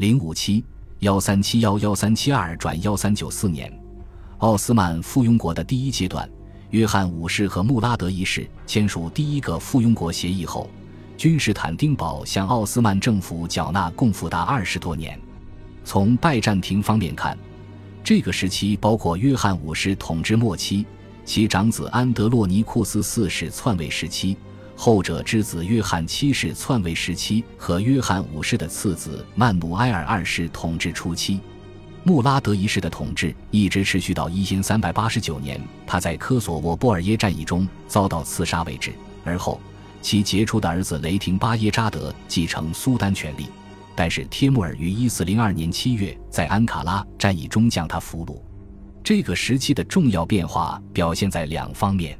[0.00, 0.64] 零五七
[1.00, 3.70] 幺三七幺幺三七二转幺三九四年，
[4.38, 6.26] 奥斯曼附庸国的第一阶段，
[6.70, 10.70] 约翰五世和穆拉德一世签署第一个附庸国协议后，
[11.18, 15.20] 君士坦丁堡向奥斯曼政府缴纳共付达二十多年。
[15.84, 17.36] 从拜占庭方面看，
[18.02, 20.86] 这个时期包括约翰五世统治末期，
[21.26, 24.34] 其长子安德洛尼库斯四世篡位时期。
[24.82, 31.38] 后者之子约翰七世篡位时期和约翰五世的次子曼努埃尔二世统治初期，
[32.02, 38.90] 穆拉德一世的统治一直持续到一千三百八十九年，他在科索沃波尔耶战役中遭到刺杀为止。
[39.22, 39.60] 而后，
[40.00, 43.48] 其杰出的儿子雷霆巴耶扎德继承苏丹权力，
[43.94, 48.40] 但是帖木儿于一四零二年七月在安卡拉战役中将他俘虏。
[49.04, 52.18] 这个时期的重要变化表现在两方面，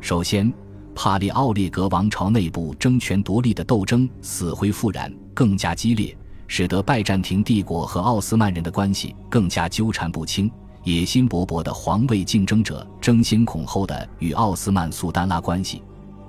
[0.00, 0.50] 首先。
[0.94, 6.16] 帕利奥列格王朝内部争权夺利的斗争死灰复燃，更加激烈，
[6.46, 10.50] 使得拜占庭帝国和奥斯曼人的关系更加纠缠不清。
[10.84, 15.82] 野心勃勃的皇位竞争者争先恐后的与奥斯曼苏丹拉关系，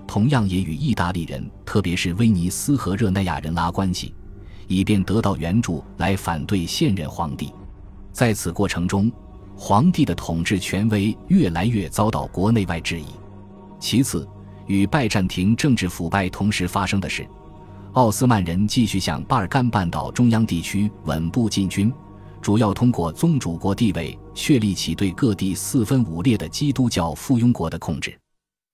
[0.05, 4.13] 同样也与意大利人，特别是威尼斯和热那亚人拉关系，
[4.67, 7.49] 以便得到援助来反对现任皇帝。
[8.11, 9.09] 在此过程中，
[9.55, 13.05] 皇帝的统治权威越来越遭到国内外质疑。
[13.79, 14.27] 其次，
[14.67, 17.27] 与拜占庭政治腐败同时发生的是，
[17.93, 21.91] 奥斯曼人继续向巴尔干半岛中央地区稳步进军，
[22.41, 28.17] 主要通过宗主国地位确立起对各地四分五裂的基督教附庸国的控制。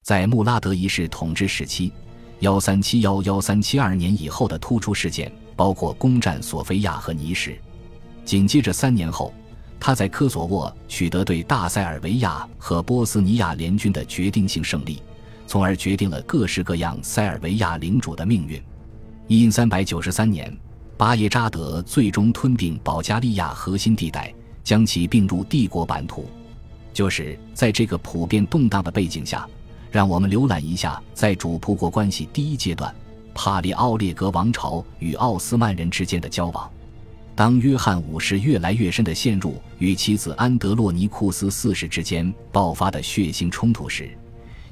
[0.04, 1.92] 在穆拉德一世统治时期
[2.40, 7.58] （幺三七幺幺三七二年以后）的突出事件包括攻占索菲亚和尼什。
[8.24, 9.34] 紧接着三年后，
[9.80, 15.02] 他在科索沃取得对大塞尔维亚和波斯尼亚联军的决定性胜利。
[15.48, 18.62] 从而决定了各式各样塞尔维亚领主的命运。
[19.28, 20.56] 因三百九十三年，
[20.98, 26.30] 巴耶扎德最终吞并保加利亚核心地带，将其并入帝国版图。
[26.94, 29.48] 就是在这个普遍动荡的背景下，
[29.92, 32.94] 让我们浏览一下在主仆国关系第一阶段——
[33.34, 36.70] 帕里奥列格王朝与奥斯曼人之间的交往。
[37.36, 44.10] 当约翰五世越来越深地陷入与妻子安德洛尼库斯四世之间爆发的血腥冲突时，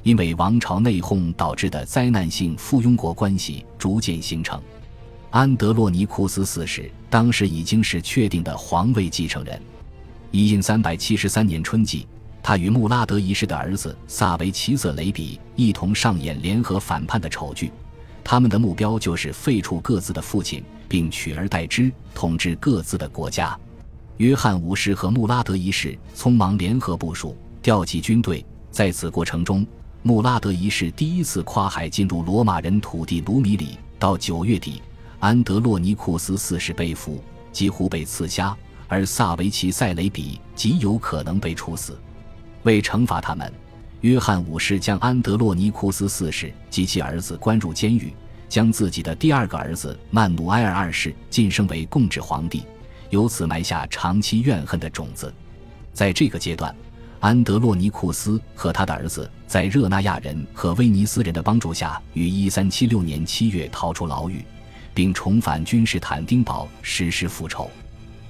[0.05, 4.61] 因为王朝内讧导致的灾难性附庸国关系逐渐形成。
[5.31, 9.59] 安德洛尼库斯四世当时已经是确定的皇位继承人。
[10.29, 12.07] 一印三百七十三年春季，
[12.43, 17.71] 他与穆拉德一世的儿子萨维齐瑟雷比一同上演联合反叛的丑剧。
[18.23, 23.57] 他们的目标就是废除各自的父亲，并取而代之统治各自的国家。
[24.17, 29.65] 约翰五世和穆拉德一世匆忙联合部署，调集军队，在此过程中。
[30.07, 34.79] 穆拉德一世第一次跨海进入罗马人土地卢米里，到九月底，
[35.19, 38.55] 安德洛尼库斯四世被俘，几乎被刺瞎，
[38.87, 41.97] 而萨维奇塞雷比极有可能被处死。
[42.61, 43.51] 为惩罚他们，
[44.01, 48.13] 约翰五世将安德洛尼库斯四世及其儿子关入监狱，
[48.47, 52.63] 将自己的第二个儿子曼努埃尔二世晋升为共治皇帝，
[53.09, 55.33] 由此埋下长期怨恨的种子。
[55.93, 56.75] 在这个阶段。
[57.19, 64.45] 安德洛尼库斯和他的儿子在热那亚人和威尼斯人的帮助下，于1376年7月逃出牢狱，
[64.93, 67.69] 并重返君士坦丁堡实施复仇。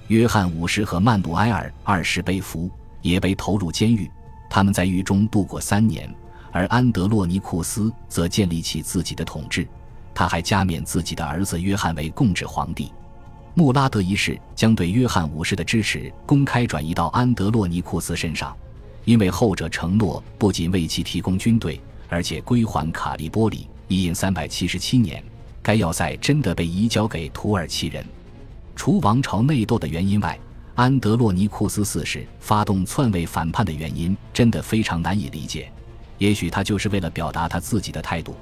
[0.07, 2.69] 约翰五世和曼努埃尔二世被俘，
[3.01, 4.09] 也被投入监狱。
[4.49, 6.07] 他们在狱中度过三年，
[6.51, 9.67] 而安德洛尼库斯则建立起自己的统治。
[10.13, 12.93] 他还加冕自己的儿子约翰为共治皇帝。
[13.55, 18.55] 穆拉德一世将对约翰五世的支持公开转移到安德洛尼库斯身上。
[19.05, 21.79] 因为后者承诺不仅为其提供军队，
[22.09, 23.67] 而且归还卡利波里。
[23.87, 25.23] 一印三百七十七年，
[25.61, 28.03] 该要塞真的被移交给土耳其人。
[28.75, 30.37] 除王朝内斗的原因外，
[30.73, 35.71] 安德洛尼库斯四世发动篡位反叛的原因真的非常难以理解。
[36.17, 38.35] 也许他就是为了表达他自己的态度，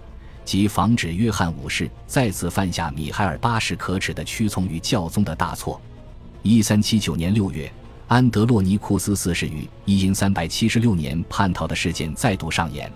[0.46, 5.81] 即防止约翰五世再次犯下米海尔八世可耻的屈从于教宗的大错。
[6.41, 7.70] 一三七九年六月。
[8.08, 12.91] 安德洛尼库斯四世于一零三百七十六年叛逃的事件再度上演。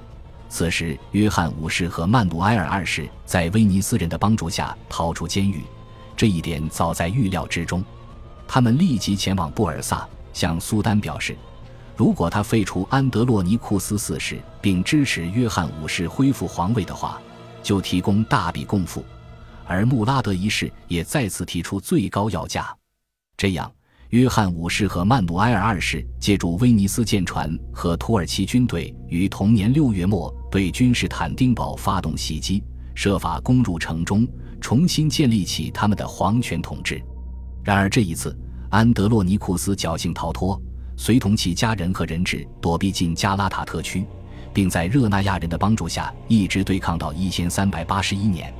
[0.50, 5.64] 此时，约翰五世和曼努埃尔二世在威尼斯人的帮助下逃出监狱，
[6.16, 7.84] 这一点早在预料之中。
[8.48, 11.36] 他们立即前往布尔萨，向苏丹表示，
[11.98, 17.20] 如果他废除安德洛尼库斯四世，并支持约翰五世恢复皇位的话，
[17.62, 19.04] 就提供大笔供付。
[19.66, 22.74] 而穆拉德一世也再次提出最高要价，
[23.36, 23.70] 这样。
[24.12, 32.64] 约翰五世和曼努埃尔二世借助威尼斯舰船和土耳其军队，于同年六月末对君士坦丁堡发动袭击，
[32.96, 34.26] 设法攻入城中，
[34.62, 37.02] 重新建立起他们的皇权统治。
[37.66, 38.34] 然而这一次，
[38.70, 40.62] 安德洛尼库斯侥幸逃脱，
[40.96, 44.06] 随同其家人和人质躲避进加拉塔特区，
[44.54, 48.54] 并在热那亚人的帮助下一直对抗到一千三百八十一年。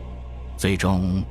[0.58, 1.24] 最终，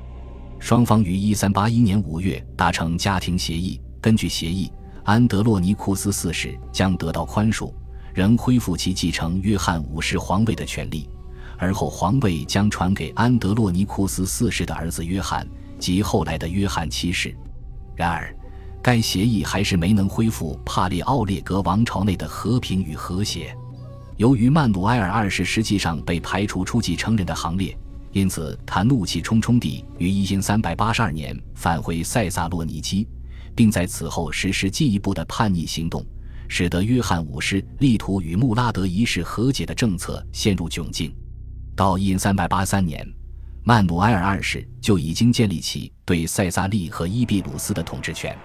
[0.58, 3.78] 双方于一三八一年五月达成家庭协议。
[4.06, 4.70] 根据协议，
[5.02, 7.72] 安德洛尼库斯四世将得到宽恕，
[8.14, 11.10] 仍恢复其继承约翰五世皇位的权利，
[11.58, 15.44] 而后皇位将传给安德洛尼库斯四世的儿子约翰
[15.80, 17.36] 及后来的约翰七世。
[17.96, 18.32] 然而，
[18.80, 23.52] 该协议还是没能恢复帕列奥列格王朝内的和平与和谐。
[24.18, 27.76] 由于曼努埃尔二世实际上被排除出继承人的行列，
[28.12, 33.04] 因此他怒气冲冲地于一千三百八二年返回塞萨洛尼基。
[33.56, 36.04] 并在此后实施进一步的叛逆行动，
[36.46, 41.12] 使得约翰五世力图与穆拉德一世和解的政策陷入窘境。
[41.74, 43.04] 到一三八三年，
[43.64, 48.36] 曼努埃尔二世就已经建立起对塞萨利和伊比鲁斯的统治权。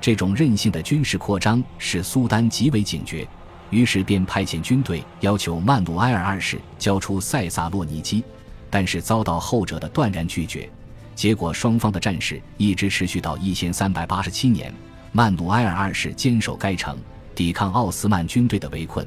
[0.00, 3.26] 这种任性的军事扩张使苏丹极为警觉，
[3.70, 8.22] 于是便派遣军队要求曼努埃尔二世交出塞萨洛尼基，
[8.68, 10.70] 但是遭到后者的断然拒绝。
[11.22, 14.74] 结果，双方的战事一直持续到一千三百八十七年。
[15.12, 16.98] 曼努埃尔二世坚守该城，
[17.32, 19.06] 抵抗奥斯曼军队的围困。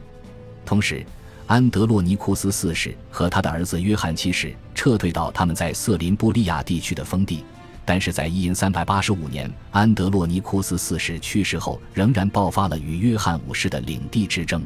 [0.66, 1.06] 同时，
[1.46, 7.44] 安德洛尼库斯四世和他的儿子约翰七世撤退到他们在瑟林布利亚地区的封地。
[7.84, 14.64] 但是在一三八五年，安德洛尼库斯四世去世后，仍然爆发了与约翰五世的领地之争。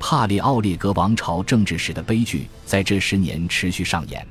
[0.00, 4.26] 帕列奥列格王朝政治史的悲剧在这十年持续上演。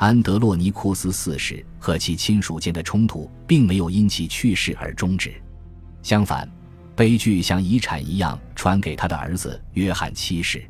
[0.00, 5.30] 安德洛尼库斯四世和其亲属间的冲突并没有因其去世而终止，
[6.02, 6.50] 相反，
[6.96, 10.64] 悲剧像遗产一样传给他的儿子约翰七世。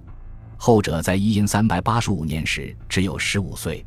[0.56, 3.86] 后者在一三八五年时只有十五岁，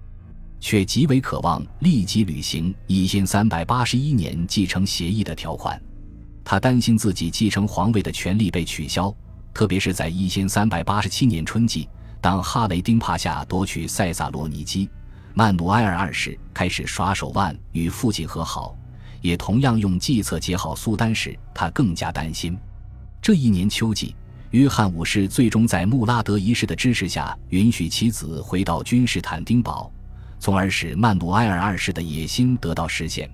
[0.62, 5.78] 却极为渴望立即履行一三八一年继承协议的条款。
[6.46, 9.14] 他担心自己继承皇位的权利被取消，
[9.54, 11.90] 特别是在一三八七年春季，
[12.22, 14.90] 当哈雷丁帕夏夺取塞萨罗尼基。
[15.36, 18.78] 曼努埃尔二世开始耍手腕与父亲和好，
[19.20, 22.56] 也同样用计策结好苏丹时，他更加担心。
[23.20, 24.16] 这一年秋季，
[24.52, 29.92] 约翰五世最终在穆拉德一世的支持下，允许其子回到君士坦丁堡，
[30.40, 33.28] 从而使曼努埃尔二世的野心得到实现，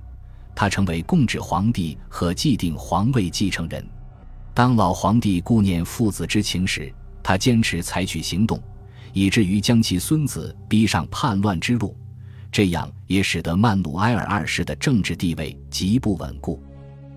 [0.56, 3.86] 他成为共治皇帝和既定皇位继承人。
[4.54, 8.58] 当老皇帝顾念父子之情时，他坚持采取行动。
[9.14, 11.96] 以至于将其孙子逼上叛乱之路，
[12.52, 16.62] 这样也使得曼努埃尔二世的政治地位极不稳固。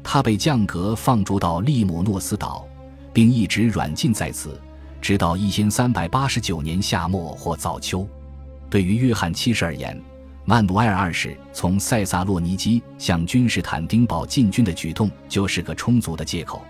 [0.02, 2.66] 他被降格放逐到利姆诺斯岛，
[3.12, 4.60] 并一直软禁在此，
[5.00, 8.06] 直到一千三百八十九年夏末或早秋。
[8.68, 10.00] 对于约翰七世而言，
[10.44, 16.62] 曼努埃尔二世从塞萨洛尼基向君士坦丁堡进军的举动就是个充足的借口。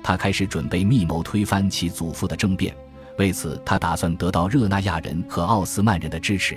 [0.00, 2.72] 他开始准备密谋推翻其祖父的政变。
[3.18, 6.56] 为此，他打算得到热那亚人和奥斯曼人的支持。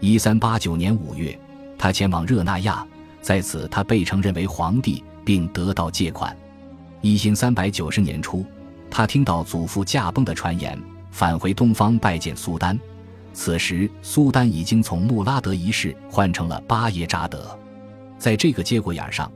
[0.00, 1.38] 一三八九年五月，
[1.78, 2.84] 他前往热那亚，
[3.20, 6.36] 在此他被承认为皇帝，并得到借款。
[7.00, 8.44] 一千三百九十年初，
[8.90, 10.78] 他听到祖父驾崩的传言，
[11.10, 12.78] 返回东方拜见苏丹。
[13.34, 17.58] 此时，苏丹已经从穆拉德一世换成了巴耶扎德。
[18.18, 19.30] 在这个节骨眼上，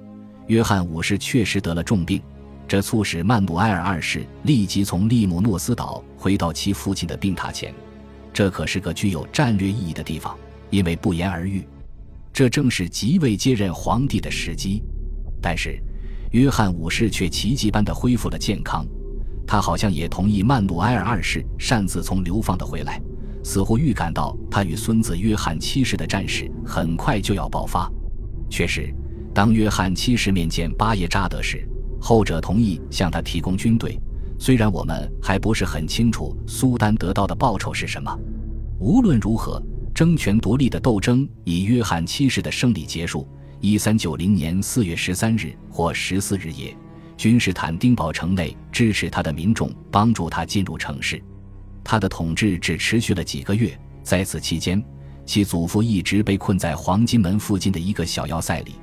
[0.46, 2.22] 约翰五世确实得了重病。
[2.68, 7.72] 这促使曼努埃尔二世立即从利姆诺斯岛回到其父亲的病榻前，
[8.32, 10.36] 这可是个具有战略意义的地方，
[10.70, 11.64] 因为不言而喻，
[12.32, 14.82] 这正是即位接任皇帝的时机。
[15.40, 15.80] 但是，
[16.32, 18.84] 约翰五世却奇迹般的恢复了健康，
[19.46, 23.00] 他好像也同意曼努埃尔二世擅自从流放的回来，
[23.44, 27.88] 似乎预感到他与孙子约翰七世的战事很快就要爆发。
[28.50, 28.92] 确实，
[29.32, 31.64] 当约翰七世面见巴耶扎德时，
[32.00, 33.98] 后者同意向他提供军队，
[34.38, 38.16] 虽然我们还不是很清楚苏丹得到的报酬是什么。
[38.78, 39.62] 无论如何，
[39.94, 43.26] 争权夺利的斗争以约翰七世的胜利结束。
[43.60, 46.76] 一三九零年四月十三日或十四日夜，
[47.16, 51.20] 君士坦丁堡城内支持他的民众帮助他进入城市。
[51.82, 54.84] 他的统治只持续了几个月，在此期间，
[55.24, 58.74] 其祖父一直被困在黄金门附近的一个小要塞里。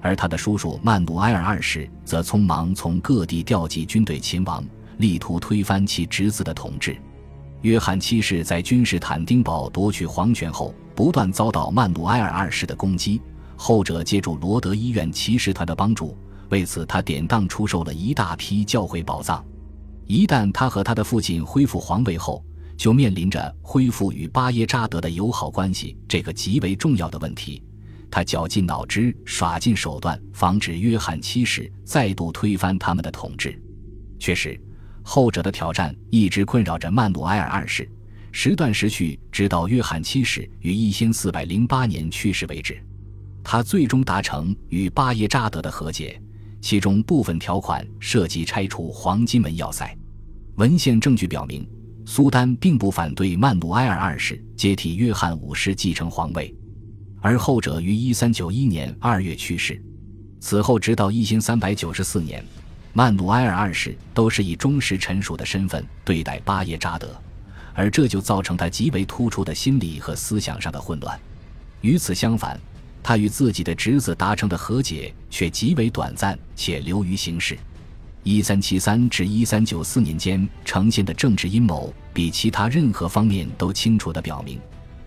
[0.00, 4.64] 而他的叔叔曼努埃尔二世则匆忙从各地调集军队勤王，
[4.98, 6.96] 力图推翻其侄子的统治。
[7.62, 13.20] 约翰七世在君士坦丁堡夺取皇权后，不断遭到曼努埃尔二世的攻击。
[13.56, 16.16] 后者借助罗德医院骑士团的帮助，
[16.48, 19.44] 为此他典当出售了一大批教会宝藏。
[20.06, 22.42] 一旦他和他的父亲恢复皇位后，
[22.78, 27.62] 就面临着恢复与巴耶扎德的友好关系这个极为重要的问题。
[28.10, 33.56] 他绞尽脑汁、耍尽手段，防止约翰七世再度推翻他们的统治。
[34.18, 34.60] 确实，
[35.02, 37.88] 后者的挑战一直困扰着曼努埃尔二世，
[38.32, 42.82] 时断时续，直到约翰七世于一千四百零八年去世为止。
[43.42, 46.20] 他最终达成与巴耶扎德的和解，
[46.60, 49.96] 其中部分条款涉及拆除黄金门要塞。
[50.56, 51.66] 文献证据表明，
[52.04, 56.54] 苏丹并不反对曼努埃尔二世接替约翰五世继承皇位，
[57.20, 59.80] 而后者于一三九一年二月去世。
[60.40, 62.44] 此后，直到一千三百九十四年。
[62.92, 67.08] 曼努埃尔二世都是以忠实臣属的身份对待巴耶扎德，
[67.72, 71.16] 而这就造成他极为突出的心理和思想上的混乱。
[71.82, 72.58] 与此相反，
[73.00, 77.56] 他与自己的侄子达成的和解却极为短暂且流于形式。
[78.24, 84.58] 一三七三至一三九四年间呈现的政治阴谋，比其他任何方面都清楚地表明，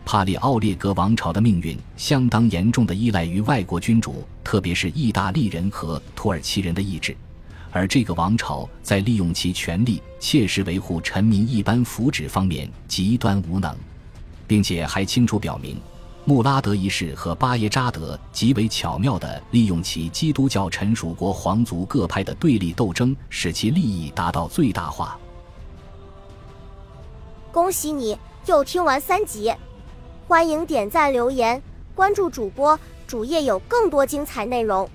[0.05, 7.15] 帕里奥列格王朝的命运相当严重的依赖于外国君主，特别是意大利人和土耳其人的意志。
[7.72, 13.75] 而这个王朝在利用其权力切实维护臣民一般福祉方面极端无能，
[14.45, 15.77] 并且还清楚表明，
[16.25, 25.17] 穆拉德一世和巴耶扎德极为巧妙地利用其基督教臣属国皇族各派的对立斗争，使其利益达到最大化。
[27.51, 29.51] 恭喜你又听完三集，
[30.25, 31.61] 欢迎点赞、留言、
[31.93, 34.89] 关注主播，主页有更多精彩内容。